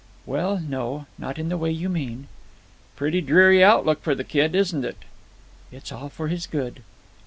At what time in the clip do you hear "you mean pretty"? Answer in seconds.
1.69-3.21